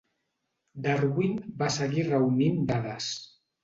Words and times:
Darwin 0.85 1.37
va 1.61 1.71
seguir 1.79 2.09
reunint 2.11 2.63
dades. 2.77 3.17